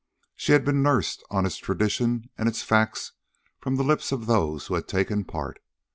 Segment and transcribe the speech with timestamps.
[0.35, 3.11] She had been nursed on its traditions and its facts
[3.59, 5.59] from the lips of those who had taken part.